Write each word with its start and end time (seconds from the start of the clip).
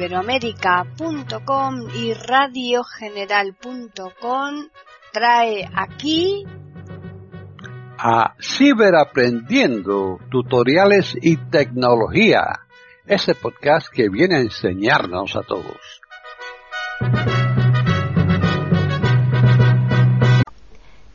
eiberoamérica.com 0.00 1.74
y 1.94 2.14
radiogeneral.com 2.14 4.68
trae 5.12 5.68
aquí 5.74 6.46
a 7.98 8.34
Ciberaprendiendo, 8.40 10.18
tutoriales 10.30 11.14
y 11.20 11.36
tecnología, 11.36 12.60
ese 13.04 13.34
podcast 13.34 13.88
que 13.92 14.08
viene 14.08 14.36
a 14.36 14.40
enseñarnos 14.40 15.36
a 15.36 15.42
todos. 15.42 16.00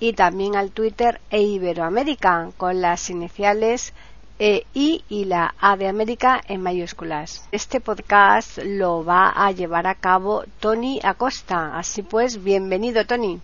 y 0.00 0.14
también 0.14 0.56
al 0.56 0.70
Twitter 0.70 1.20
eiberoamerica 1.28 2.48
con 2.56 2.80
las 2.80 3.10
iniciales 3.10 3.92
e 4.40 4.64
I 4.72 5.04
y 5.10 5.26
la 5.26 5.54
A 5.60 5.76
de 5.76 5.86
América 5.86 6.40
en 6.48 6.62
mayúsculas. 6.62 7.46
Este 7.52 7.78
podcast 7.78 8.58
lo 8.64 9.04
va 9.04 9.28
a 9.28 9.52
llevar 9.52 9.86
a 9.86 9.94
cabo 9.94 10.44
Tony 10.60 10.98
Acosta. 11.02 11.78
Así 11.78 12.02
pues, 12.02 12.42
bienvenido 12.42 13.04
Tony. 13.04 13.38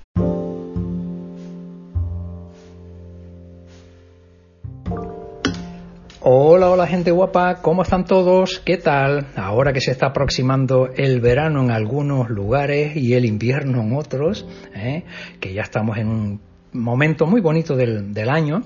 Hola, 6.29 6.71
hola 6.71 6.87
gente 6.89 7.13
guapa, 7.13 7.61
¿cómo 7.63 7.83
están 7.83 8.05
todos? 8.05 8.59
¿Qué 8.65 8.79
tal? 8.79 9.27
Ahora 9.37 9.73
que 9.73 9.81
se 9.81 9.93
está 9.93 10.07
aproximando 10.07 10.89
el 10.97 11.21
verano 11.21 11.63
en 11.63 11.71
algunos 11.71 12.31
lugares 12.31 12.97
y 12.97 13.15
el 13.15 13.27
invierno 13.27 13.83
en 13.83 13.95
otros, 13.95 14.45
¿eh? 14.75 15.05
que 15.39 15.53
ya 15.53 15.63
estamos 15.63 15.99
en 15.99 16.09
un 16.09 16.41
momento 16.79 17.27
muy 17.27 17.41
bonito 17.41 17.77
del, 17.77 18.29
año, 18.29 18.63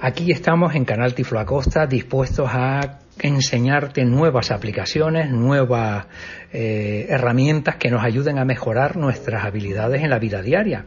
Aquí 0.00 0.30
estamos 0.30 0.74
en 0.74 0.84
Canal 0.84 1.14
Tiflo 1.14 1.40
Acosta 1.40 1.86
dispuestos 1.86 2.50
a 2.52 2.98
enseñarte 3.18 4.04
nuevas 4.04 4.50
aplicaciones, 4.50 5.30
nuevas 5.30 6.06
eh, 6.52 7.06
herramientas 7.08 7.76
que 7.76 7.90
nos 7.90 8.04
ayuden 8.04 8.38
a 8.38 8.44
mejorar 8.44 8.96
nuestras 8.96 9.44
habilidades 9.44 10.02
en 10.02 10.10
la 10.10 10.18
vida 10.18 10.42
diaria. 10.42 10.84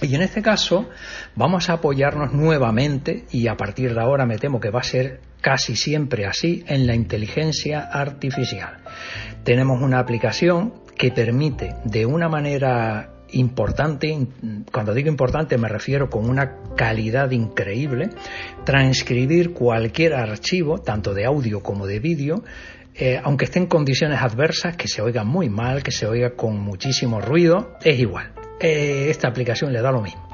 Y 0.00 0.14
en 0.14 0.22
este 0.22 0.42
caso 0.42 0.88
vamos 1.34 1.68
a 1.70 1.74
apoyarnos 1.74 2.32
nuevamente, 2.32 3.24
y 3.32 3.48
a 3.48 3.56
partir 3.56 3.94
de 3.94 4.00
ahora 4.00 4.26
me 4.26 4.38
temo 4.38 4.60
que 4.60 4.70
va 4.70 4.80
a 4.80 4.84
ser 4.84 5.20
casi 5.40 5.74
siempre 5.74 6.26
así, 6.26 6.64
en 6.68 6.86
la 6.86 6.94
inteligencia 6.94 7.80
artificial. 7.80 8.78
Tenemos 9.42 9.82
una 9.82 9.98
aplicación 9.98 10.74
que 10.96 11.10
permite 11.10 11.74
de 11.84 12.06
una 12.06 12.28
manera 12.28 13.17
importante, 13.32 14.26
cuando 14.72 14.94
digo 14.94 15.08
importante 15.08 15.58
me 15.58 15.68
refiero 15.68 16.08
con 16.08 16.28
una 16.28 16.56
calidad 16.76 17.30
increíble, 17.30 18.10
transcribir 18.64 19.52
cualquier 19.52 20.14
archivo, 20.14 20.78
tanto 20.78 21.14
de 21.14 21.24
audio 21.24 21.62
como 21.62 21.86
de 21.86 22.00
vídeo, 22.00 22.42
eh, 23.00 23.20
aunque 23.22 23.44
esté 23.44 23.60
en 23.60 23.66
condiciones 23.66 24.20
adversas, 24.20 24.76
que 24.76 24.88
se 24.88 25.00
oiga 25.00 25.22
muy 25.22 25.48
mal, 25.48 25.84
que 25.84 25.92
se 25.92 26.06
oiga 26.06 26.30
con 26.30 26.58
muchísimo 26.58 27.20
ruido, 27.20 27.76
es 27.84 27.98
igual. 27.98 28.32
Eh, 28.58 29.06
esta 29.08 29.28
aplicación 29.28 29.72
le 29.72 29.80
da 29.80 29.92
lo 29.92 30.02
mismo. 30.02 30.28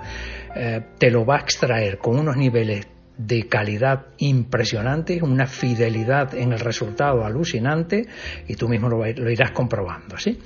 Eh, 0.56 0.80
te 0.98 1.10
lo 1.10 1.26
va 1.26 1.36
a 1.36 1.40
extraer 1.40 1.98
con 1.98 2.18
unos 2.18 2.38
niveles 2.38 2.86
de 3.18 3.46
calidad 3.48 4.06
impresionantes, 4.16 5.20
una 5.20 5.46
fidelidad 5.46 6.34
en 6.34 6.52
el 6.52 6.60
resultado 6.60 7.24
alucinante 7.24 8.06
y 8.48 8.54
tú 8.54 8.66
mismo 8.68 8.88
lo, 8.88 9.30
irás 9.30 9.50
comprobando. 9.50 10.16
¿sí? 10.16 10.38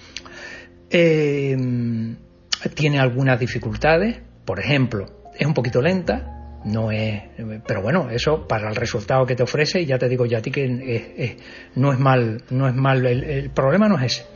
Tiene 2.74 2.98
algunas 2.98 3.38
dificultades, 3.38 4.20
por 4.44 4.60
ejemplo, 4.60 5.06
es 5.38 5.46
un 5.46 5.54
poquito 5.54 5.80
lenta, 5.80 6.38
no 6.64 6.91
es, 6.91 7.22
pero 7.66 7.82
bueno, 7.82 8.10
eso 8.10 8.46
para 8.48 8.69
el 8.69 8.76
resultado 8.76 9.24
que 9.26 9.36
te 9.36 9.42
ofrece, 9.42 9.84
ya 9.86 9.98
te 9.98 10.08
digo 10.08 10.26
ya 10.26 10.38
a 10.38 10.42
ti 10.42 10.50
que 10.50 11.36
no 11.76 11.92
es 11.92 11.98
mal, 11.98 12.42
no 12.50 12.69
es 12.69 12.74
mal, 12.74 13.06
el, 13.06 13.50
problema 13.50 13.88
no 13.88 13.98
es 13.98 14.12
ese. 14.12 14.26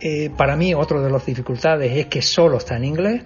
Eh, 0.00 0.30
para 0.36 0.56
mí 0.56 0.74
otro 0.74 1.02
de 1.02 1.10
las 1.10 1.24
dificultades 1.24 1.92
es 1.96 2.06
que 2.06 2.22
solo 2.22 2.58
está 2.58 2.76
en 2.76 2.84
inglés, 2.84 3.22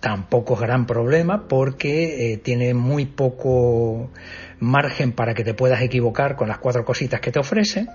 tampoco 0.00 0.54
es 0.54 0.60
gran 0.60 0.86
problema 0.86 1.48
porque 1.48 2.32
eh, 2.32 2.36
tiene 2.38 2.74
muy 2.74 3.06
poco 3.06 4.12
margen 4.60 5.12
para 5.12 5.34
que 5.34 5.44
te 5.44 5.54
puedas 5.54 5.82
equivocar 5.82 6.36
con 6.36 6.48
las 6.48 6.58
cuatro 6.58 6.84
cositas 6.84 7.20
que 7.20 7.32
te 7.32 7.40
ofrece, 7.40 7.86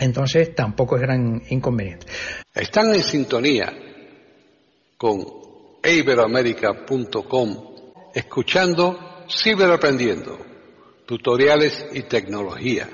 entonces 0.00 0.54
tampoco 0.54 0.96
es 0.96 1.02
gran 1.02 1.42
inconveniente. 1.48 2.06
Están 2.54 2.94
en 2.94 3.02
sintonía 3.02 3.72
con 5.00 5.24
iberoamerica.com, 5.82 7.56
escuchando 8.14 8.98
Ciberaprendiendo, 9.30 10.38
tutoriales 11.06 11.86
y 11.94 12.02
tecnología. 12.02 12.86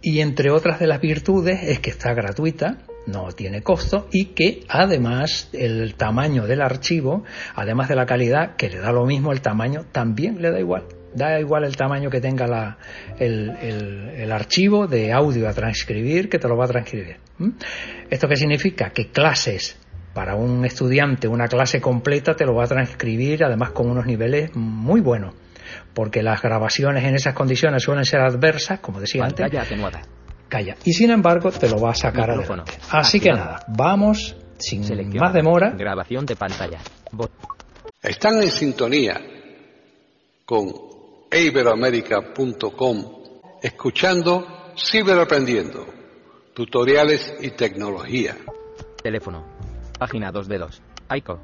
Y 0.00 0.20
entre 0.20 0.52
otras 0.52 0.78
de 0.78 0.86
las 0.86 1.00
virtudes 1.00 1.60
es 1.64 1.80
que 1.80 1.90
está 1.90 2.14
gratuita, 2.14 2.86
no 3.08 3.32
tiene 3.32 3.62
costo 3.62 4.06
y 4.12 4.26
que 4.26 4.62
además 4.68 5.48
el 5.52 5.96
tamaño 5.96 6.46
del 6.46 6.62
archivo, 6.62 7.24
además 7.56 7.88
de 7.88 7.96
la 7.96 8.06
calidad, 8.06 8.54
que 8.54 8.68
le 8.68 8.78
da 8.78 8.92
lo 8.92 9.04
mismo 9.04 9.32
el 9.32 9.40
tamaño, 9.40 9.86
también 9.90 10.40
le 10.40 10.52
da 10.52 10.60
igual. 10.60 10.84
Da 11.16 11.40
igual 11.40 11.64
el 11.64 11.76
tamaño 11.76 12.10
que 12.10 12.20
tenga 12.20 12.46
la, 12.46 12.78
el, 13.18 13.50
el, 13.50 14.30
archivo 14.30 14.86
de 14.86 15.12
audio 15.12 15.48
a 15.48 15.52
transcribir, 15.52 16.28
que 16.28 16.38
te 16.38 16.46
lo 16.46 16.56
va 16.56 16.66
a 16.66 16.68
transcribir. 16.68 17.16
¿Esto 18.08 18.28
qué 18.28 18.36
significa? 18.36 18.90
Que 18.90 19.10
clases 19.10 19.79
para 20.14 20.34
un 20.34 20.64
estudiante 20.64 21.28
una 21.28 21.46
clase 21.46 21.80
completa 21.80 22.34
te 22.34 22.44
lo 22.44 22.54
va 22.54 22.64
a 22.64 22.66
transcribir 22.66 23.44
además 23.44 23.70
con 23.70 23.88
unos 23.90 24.06
niveles 24.06 24.54
muy 24.54 25.00
buenos. 25.00 25.34
Porque 25.94 26.22
las 26.22 26.42
grabaciones 26.42 27.04
en 27.04 27.14
esas 27.14 27.34
condiciones 27.34 27.82
suelen 27.82 28.04
ser 28.04 28.20
adversas 28.20 28.80
como 28.80 29.00
decía 29.00 29.24
antes. 29.24 29.46
atenuada. 29.54 30.02
calla. 30.48 30.76
Y 30.84 30.92
sin 30.92 31.10
embargo 31.10 31.50
te 31.52 31.68
lo 31.68 31.80
va 31.80 31.90
a 31.90 31.94
sacar 31.94 32.30
adelante. 32.30 32.72
Así 32.90 33.20
que 33.20 33.30
nada 33.30 33.64
vamos 33.68 34.36
sin 34.58 34.82
más 35.16 35.32
demora. 35.32 35.70
Grabación 35.70 36.26
de 36.26 36.36
pantalla. 36.36 36.78
Están 38.02 38.42
en 38.42 38.50
sintonía 38.50 39.20
con 40.44 40.72
iberoamerica.com 41.30 43.20
escuchando 43.62 44.72
ciberaprendiendo 44.76 45.86
tutoriales 46.54 47.34
y 47.40 47.50
tecnología. 47.50 48.36
Teléfono 49.02 49.49
Página 50.00 50.32
2 50.32 50.48
de 50.48 50.58
2. 50.58 50.82
AICO. 51.10 51.40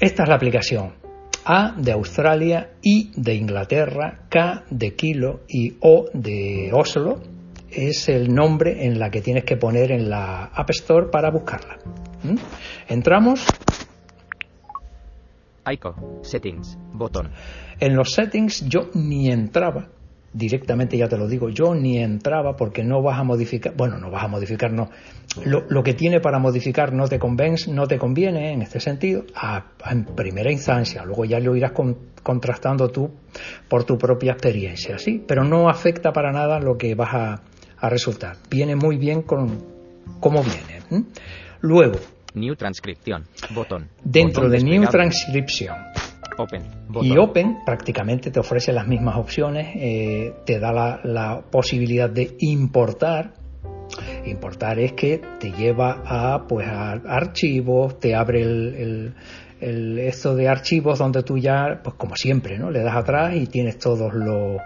Esta 0.00 0.22
es 0.22 0.28
la 0.30 0.34
aplicación. 0.34 0.94
A 1.44 1.74
de 1.76 1.92
Australia, 1.92 2.70
I 2.80 3.12
de 3.14 3.34
Inglaterra, 3.34 4.20
K 4.30 4.64
de 4.70 4.96
Kilo 4.96 5.40
y 5.46 5.76
O 5.82 6.06
de 6.14 6.70
Oslo 6.72 7.20
es 7.70 8.08
el 8.08 8.34
nombre 8.34 8.86
en 8.86 8.98
la 8.98 9.10
que 9.10 9.20
tienes 9.20 9.44
que 9.44 9.58
poner 9.58 9.92
en 9.92 10.08
la 10.08 10.46
App 10.46 10.70
Store 10.70 11.08
para 11.12 11.30
buscarla. 11.30 11.76
¿Mm? 12.22 12.36
Entramos. 12.88 13.44
ICO, 15.70 16.22
Settings, 16.22 16.78
botón. 16.94 17.30
En 17.78 17.94
los 17.94 18.14
settings 18.14 18.66
yo 18.70 18.88
ni 18.94 19.30
entraba 19.30 19.88
directamente 20.32 20.96
ya 20.96 21.08
te 21.08 21.16
lo 21.16 21.26
digo, 21.26 21.48
yo 21.48 21.74
ni 21.74 21.98
entraba 21.98 22.56
porque 22.56 22.84
no 22.84 23.02
vas 23.02 23.18
a 23.18 23.24
modificar, 23.24 23.74
bueno, 23.76 23.98
no 23.98 24.10
vas 24.10 24.24
a 24.24 24.28
modificar, 24.28 24.72
no. 24.72 24.90
Lo, 25.44 25.82
que 25.82 25.94
tiene 25.94 26.20
para 26.20 26.38
modificar 26.38 26.92
no 26.92 27.06
te 27.06 27.18
convence, 27.18 27.70
no 27.72 27.86
te 27.86 27.98
conviene 27.98 28.52
en 28.52 28.62
este 28.62 28.80
sentido, 28.80 29.24
en 29.88 30.04
primera 30.04 30.50
instancia, 30.50 31.04
luego 31.04 31.24
ya 31.24 31.38
lo 31.38 31.54
irás 31.54 31.72
contrastando 32.22 32.88
tú 32.88 33.10
por 33.68 33.84
tu 33.84 33.96
propia 33.96 34.32
experiencia, 34.32 34.98
¿sí? 34.98 35.22
Pero 35.26 35.44
no 35.44 35.68
afecta 35.68 36.12
para 36.12 36.32
nada 36.32 36.58
lo 36.58 36.76
que 36.76 36.94
vas 36.94 37.14
a, 37.14 37.42
resultar. 37.88 38.36
Viene 38.50 38.76
muy 38.76 38.98
bien 38.98 39.22
con 39.22 39.58
cómo 40.20 40.42
viene. 40.42 41.06
Luego. 41.62 41.98
New 42.34 42.54
Transcripción, 42.54 43.24
botón. 43.54 43.88
Dentro 44.04 44.50
de 44.50 44.62
New 44.62 44.86
Transcription 44.90 45.76
Open. 46.40 46.62
Y 47.02 47.16
Open 47.18 47.58
prácticamente 47.64 48.30
te 48.30 48.40
ofrece 48.40 48.72
las 48.72 48.86
mismas 48.86 49.16
opciones, 49.16 49.68
eh, 49.74 50.34
te 50.44 50.58
da 50.58 51.00
la, 51.02 51.42
posibilidad 51.50 52.08
de 52.08 52.36
importar. 52.40 53.32
Importar 54.24 54.78
es 54.78 54.92
que 54.92 55.20
te 55.38 55.50
lleva 55.52 56.02
a 56.04 56.46
pues 56.46 56.66
a 56.66 56.92
archivos, 56.92 57.98
te 57.98 58.14
abre 58.14 58.42
el, 58.42 59.14
el, 59.60 59.98
esto 59.98 60.34
de 60.36 60.48
archivos 60.48 60.98
donde 60.98 61.22
tú 61.22 61.38
ya, 61.38 61.80
pues 61.82 61.96
como 61.96 62.14
siempre, 62.16 62.58
¿no? 62.58 62.70
Le 62.70 62.82
das 62.82 62.96
atrás 62.96 63.34
y 63.34 63.46
tienes 63.46 63.78
todos 63.78 64.12
los 64.14 64.58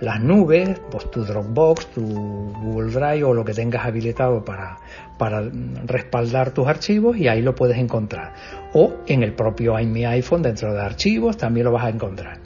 las 0.00 0.20
nubes, 0.20 0.80
pues 0.90 1.10
tu 1.10 1.24
Dropbox, 1.24 1.86
tu 1.92 2.02
Google 2.02 2.92
Drive 2.92 3.24
o 3.24 3.32
lo 3.32 3.44
que 3.44 3.54
tengas 3.54 3.86
habilitado 3.86 4.44
para, 4.44 4.78
para 5.18 5.42
respaldar 5.86 6.52
tus 6.52 6.66
archivos 6.66 7.16
y 7.16 7.28
ahí 7.28 7.42
lo 7.42 7.54
puedes 7.54 7.78
encontrar. 7.78 8.34
O 8.74 8.96
en 9.06 9.22
el 9.22 9.34
propio 9.34 9.74
Mi 9.84 10.04
iPhone, 10.04 10.42
dentro 10.42 10.72
de 10.72 10.80
archivos, 10.80 11.36
también 11.36 11.64
lo 11.64 11.72
vas 11.72 11.86
a 11.86 11.90
encontrar. 11.90 12.40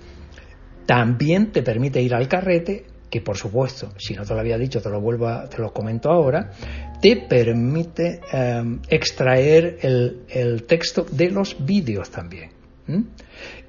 También 0.87 1.53
te 1.53 1.63
permite 1.63 2.01
ir 2.01 2.15
al 2.15 2.29
carrete 2.29 2.85
que 3.11 3.21
por 3.21 3.37
supuesto, 3.37 3.93
si 3.99 4.15
no 4.15 4.25
te 4.25 4.33
lo 4.33 4.41
había 4.41 4.57
dicho, 4.57 4.81
te 4.81 4.89
lo 4.89 5.01
vuelvo 5.01 5.27
a, 5.27 5.49
te 5.49 5.59
lo 5.59 5.73
comento 5.73 6.11
ahora, 6.11 6.53
te 7.03 7.17
permite 7.17 8.21
eh, 8.33 8.79
extraer 8.89 9.79
el, 9.83 10.23
el, 10.29 10.63
texto 10.63 11.05
de 11.11 11.31
los 11.31 11.57
vídeos 11.65 12.11
también. 12.11 12.60
¿Mm? 12.91 13.05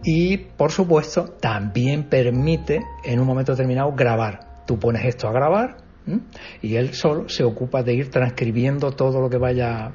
Y 0.03 0.37
por 0.37 0.71
supuesto, 0.71 1.25
también 1.39 2.09
permite 2.09 2.81
en 3.03 3.19
un 3.19 3.27
momento 3.27 3.51
determinado 3.51 3.91
grabar. 3.93 4.63
Tú 4.65 4.79
pones 4.79 5.05
esto 5.05 5.27
a 5.27 5.31
grabar 5.31 5.77
¿Mm? 6.05 6.17
y 6.61 6.75
él 6.75 6.93
solo 6.93 7.29
se 7.29 7.43
ocupa 7.43 7.83
de 7.83 7.93
ir 7.93 8.09
transcribiendo 8.09 8.91
todo 8.91 9.21
lo 9.21 9.29
que 9.29 9.37
vaya 9.37 9.91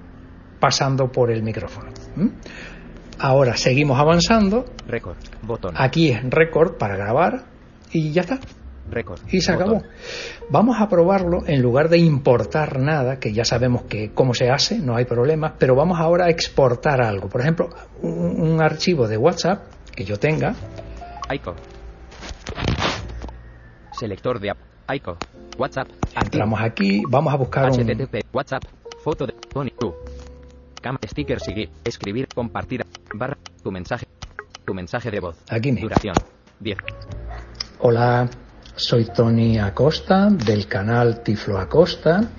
pasando 0.61 1.11
por 1.11 1.31
el 1.31 1.43
micrófono. 1.43 1.91
¿Mm? 2.15 2.29
Ahora 3.19 3.57
seguimos 3.57 3.99
avanzando. 3.99 4.67
Record, 4.87 5.17
botón. 5.43 5.75
Aquí 5.77 6.11
es 6.11 6.23
record 6.31 6.77
para 6.77 6.97
grabar 6.97 7.47
y 7.91 8.13
ya 8.13 8.23
está. 8.23 8.39
Record. 8.91 9.21
Y 9.31 9.41
se 9.41 9.53
acabó. 9.53 9.83
Vamos 10.51 10.81
a 10.81 10.89
probarlo 10.89 11.43
en 11.47 11.61
lugar 11.61 11.89
de 11.89 11.99
importar 11.99 12.79
nada, 12.79 13.19
que 13.19 13.33
ya 13.33 13.45
sabemos 13.45 13.83
que 13.83 14.13
cómo 14.13 14.33
se 14.33 14.51
hace, 14.51 14.79
no 14.79 14.97
hay 14.97 15.05
problemas, 15.05 15.55
pero 15.59 15.75
vamos 15.75 15.99
ahora 15.99 16.27
a 16.27 16.31
exportar 16.31 17.01
algo. 17.01 17.29
Por 17.29 17.41
ejemplo, 17.41 17.69
un, 18.03 18.41
un 18.41 18.63
archivo 18.63 19.09
de 19.09 19.17
WhatsApp 19.17 19.65
que 19.95 20.05
yo 20.05 20.19
tenga. 20.19 20.55
ICO. 21.31 21.55
Selector 23.99 24.39
de 24.39 24.51
app. 24.51 24.59
ICO. 24.95 25.17
WhatsApp. 25.59 25.89
Entramos 26.15 26.61
aquí, 26.61 27.03
vamos 27.09 27.33
a 27.33 27.37
buscar 27.37 27.71
un... 27.71 27.81
HTTP. 27.81 28.27
WhatsApp. 28.33 28.63
Foto 29.03 29.27
de 29.27 29.33
Tony. 29.33 29.73
Tú. 29.79 29.95
Cam 30.83 30.99
sticker 31.05 31.41
seguir. 31.41 31.71
Escribir. 31.85 32.29
Compartir. 32.35 32.85
Barra. 33.15 33.37
Tu 33.63 33.73
mensaje. 33.73 34.07
Tu 34.65 34.75
mensaje 34.75 35.11
de 35.11 35.21
voz. 35.21 35.37
Aquí 35.49 35.73
mismo. 35.73 35.89
Duración. 35.89 36.15
10. 36.61 36.79
Hola, 37.81 38.29
soy 38.77 39.07
Tony 39.07 39.59
Acosta 39.59 40.29
del 40.29 40.67
canal 40.67 41.23
Tiflo 41.23 41.59
Acosta 41.59 42.31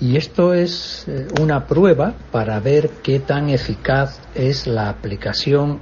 y 0.00 0.16
esto 0.16 0.54
es 0.54 1.06
eh, 1.08 1.26
una 1.40 1.66
prueba 1.66 2.14
para 2.30 2.58
ver 2.60 2.90
qué 3.02 3.18
tan 3.20 3.50
eficaz 3.50 4.20
es 4.34 4.66
la 4.66 4.88
aplicación 4.88 5.80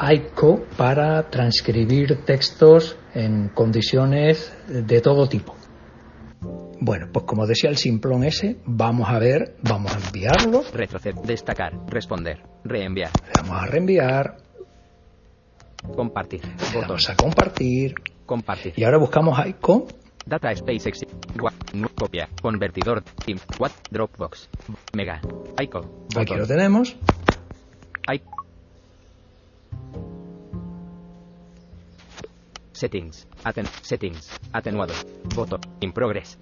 ICO 0.00 0.64
para 0.76 1.28
transcribir 1.28 2.24
textos 2.24 2.96
en 3.14 3.48
condiciones 3.48 4.52
de 4.66 5.00
todo 5.00 5.28
tipo. 5.28 5.54
Bueno, 6.80 7.08
pues 7.12 7.24
como 7.26 7.46
decía 7.46 7.68
el 7.68 7.76
simplón 7.76 8.24
ese, 8.24 8.58
vamos 8.64 9.08
a 9.08 9.18
ver, 9.18 9.56
vamos 9.62 9.92
a 9.94 9.98
enviarlo. 9.98 10.62
Retroceder, 10.72 11.16
destacar, 11.22 11.72
responder, 11.88 12.42
reenviar. 12.64 13.10
Vamos 13.36 13.62
a 13.62 13.66
reenviar. 13.66 14.36
Compartir. 15.94 16.40
Le 16.72 16.80
Vamos 16.80 17.10
a 17.10 17.16
compartir. 17.16 17.94
Compartir. 18.28 18.74
Y 18.76 18.84
ahora 18.84 18.98
buscamos 18.98 19.38
ICO. 19.46 19.86
Data 20.26 20.52
Space 20.52 20.86
Exit. 20.86 21.08
Copia. 21.96 22.28
Convertidor. 22.42 23.02
Team. 23.24 23.38
What. 23.58 23.72
Dropbox. 23.90 24.50
Mega. 24.92 25.22
ICO. 25.58 26.06
Aquí 26.14 26.34
lo 26.34 26.46
tenemos. 26.46 26.94
ICO. 28.06 28.36
Settings. 32.72 33.26
Aten 33.44 33.64
settings. 33.80 34.30
Atenuado. 34.52 34.92
Botón. 35.34 35.60
In 35.80 35.92
progress. 35.92 36.38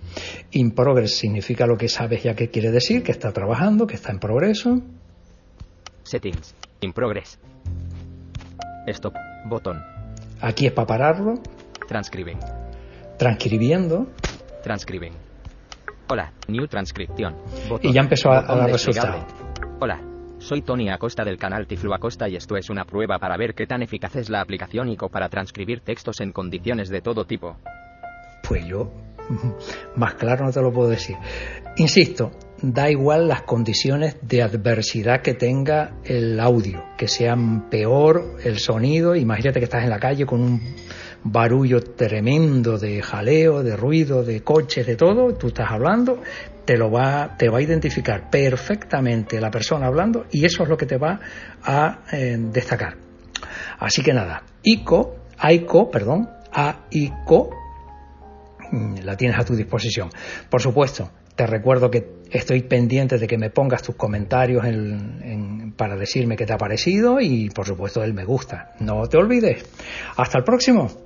In 0.50 0.72
progress 0.72 1.16
significa 1.16 1.68
lo 1.68 1.76
que 1.76 1.88
sabes 1.88 2.24
ya 2.24 2.34
que 2.34 2.50
quiere 2.50 2.72
decir, 2.72 3.04
que 3.04 3.12
está 3.12 3.32
trabajando, 3.32 3.86
que 3.86 3.94
está 3.94 4.10
en 4.10 4.18
progreso. 4.18 4.82
Settings. 6.02 6.56
In 6.80 6.92
progress. 6.92 7.38
Stop. 8.88 9.14
Botón. 9.48 9.80
Aquí 10.40 10.66
es 10.66 10.72
para 10.72 10.88
pararlo. 10.88 11.34
Transcriben. 11.86 12.38
Transcribiendo. 13.18 14.08
Transcriben. 14.62 15.12
Hola. 16.08 16.32
New 16.48 16.66
transcripción. 16.66 17.36
Botón. 17.68 17.90
Y 17.90 17.94
ya 17.94 18.00
empezó 18.00 18.30
a, 18.30 18.40
a 18.40 18.56
dar 18.56 18.70
resultado. 18.70 19.24
Hola. 19.80 20.00
Soy 20.38 20.62
Tony 20.62 20.90
Acosta 20.90 21.24
del 21.24 21.38
canal 21.38 21.66
Tiflu 21.66 21.94
Acosta 21.94 22.28
y 22.28 22.36
esto 22.36 22.56
es 22.56 22.68
una 22.68 22.84
prueba 22.84 23.18
para 23.18 23.36
ver 23.36 23.54
qué 23.54 23.66
tan 23.66 23.82
eficaz 23.82 24.16
es 24.16 24.28
la 24.28 24.40
aplicación 24.40 24.88
ICO 24.88 25.08
para 25.08 25.28
transcribir 25.28 25.80
textos 25.80 26.20
en 26.20 26.32
condiciones 26.32 26.88
de 26.88 27.00
todo 27.00 27.24
tipo. 27.24 27.56
Pues 28.46 28.66
yo 28.66 28.92
más 29.96 30.14
claro 30.14 30.44
no 30.44 30.52
te 30.52 30.60
lo 30.60 30.72
puedo 30.72 30.90
decir. 30.90 31.16
Insisto, 31.76 32.32
da 32.62 32.90
igual 32.90 33.28
las 33.28 33.42
condiciones 33.42 34.16
de 34.22 34.42
adversidad 34.42 35.20
que 35.22 35.34
tenga 35.34 35.96
el 36.04 36.38
audio, 36.38 36.84
que 36.96 37.08
sean 37.08 37.68
peor 37.68 38.36
el 38.44 38.58
sonido, 38.58 39.14
imagínate 39.14 39.58
que 39.58 39.64
estás 39.64 39.84
en 39.84 39.90
la 39.90 39.98
calle 39.98 40.26
con 40.26 40.40
un 40.40 40.60
barullo 41.30 41.82
tremendo 41.82 42.78
de 42.78 43.02
jaleo, 43.02 43.62
de 43.62 43.76
ruido, 43.76 44.22
de 44.22 44.42
coches, 44.42 44.86
de 44.86 44.96
todo, 44.96 45.34
tú 45.34 45.48
estás 45.48 45.70
hablando, 45.70 46.20
te 46.64 46.76
lo 46.76 46.90
va, 46.90 47.36
te 47.36 47.48
va 47.48 47.58
a 47.58 47.62
identificar 47.62 48.30
perfectamente 48.30 49.40
la 49.40 49.50
persona 49.50 49.86
hablando 49.86 50.26
y 50.30 50.44
eso 50.44 50.62
es 50.62 50.68
lo 50.68 50.76
que 50.76 50.86
te 50.86 50.98
va 50.98 51.20
a 51.62 52.00
eh, 52.12 52.36
destacar. 52.38 52.96
Así 53.78 54.02
que 54.02 54.12
nada, 54.12 54.42
ICO, 54.62 55.16
AICO, 55.38 55.90
perdón, 55.90 56.28
AICO, 56.52 57.50
la 59.04 59.16
tienes 59.16 59.38
a 59.38 59.44
tu 59.44 59.54
disposición. 59.54 60.10
Por 60.50 60.60
supuesto, 60.60 61.10
te 61.36 61.46
recuerdo 61.46 61.90
que 61.90 62.16
estoy 62.30 62.62
pendiente 62.62 63.18
de 63.18 63.26
que 63.26 63.38
me 63.38 63.50
pongas 63.50 63.82
tus 63.82 63.94
comentarios 63.94 64.64
en, 64.64 65.20
en, 65.22 65.72
para 65.72 65.96
decirme 65.96 66.36
qué 66.36 66.46
te 66.46 66.52
ha 66.52 66.58
parecido 66.58 67.20
y 67.20 67.50
por 67.50 67.66
supuesto 67.66 68.02
el 68.02 68.14
me 68.14 68.24
gusta. 68.24 68.72
No 68.80 69.06
te 69.06 69.18
olvides. 69.18 69.64
Hasta 70.16 70.38
el 70.38 70.44
próximo. 70.44 71.05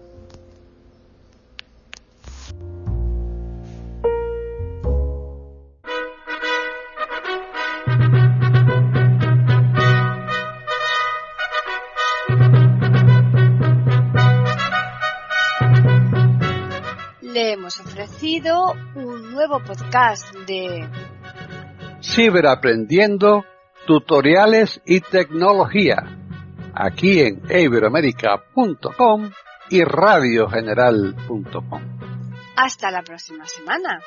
Le 17.41 17.53
hemos 17.53 17.81
ofrecido 17.81 18.75
un 18.95 19.33
nuevo 19.33 19.61
podcast 19.61 20.31
de 20.47 20.87
Ciberaprendiendo, 22.03 23.47
tutoriales 23.87 24.83
y 24.85 25.01
tecnología, 25.01 26.19
aquí 26.75 27.21
en 27.21 27.41
iberoamerica.com 27.49 29.31
y 29.71 29.83
radiogeneral.com. 29.85 31.83
Hasta 32.57 32.91
la 32.91 33.01
próxima 33.01 33.47
semana. 33.47 34.03